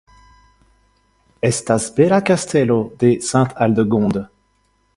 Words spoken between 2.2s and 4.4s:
kastelo de Sint-Aldegonde.